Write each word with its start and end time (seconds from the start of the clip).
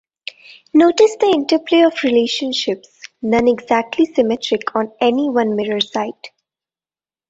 Notice 0.73 1.15
the 1.19 1.27
interplay 1.31 1.81
of 1.81 1.93
relationships, 2.03 2.89
none 3.21 3.47
exactly 3.47 4.05
symmetric 4.07 4.73
on 4.75 4.91
any 4.99 5.29
one 5.29 5.55
mirror 5.55 5.79
side. 5.79 6.29